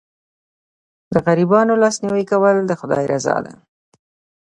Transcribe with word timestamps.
د 1.13 1.15
غریبانو 1.25 1.73
لاسنیوی 1.83 2.23
کول 2.31 2.55
د 2.65 2.71
خدای 2.79 3.05
رضا 3.13 3.35
ده. 3.45 3.53